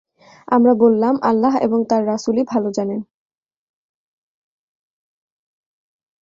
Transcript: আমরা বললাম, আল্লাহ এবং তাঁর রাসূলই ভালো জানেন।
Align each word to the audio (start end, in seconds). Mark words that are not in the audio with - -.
আমরা 0.47 0.73
বললাম, 0.73 1.15
আল্লাহ 1.21 1.53
এবং 1.57 1.79
তাঁর 1.89 2.03
রাসূলই 2.07 2.43
ভালো 2.43 2.69
জানেন। 2.71 2.99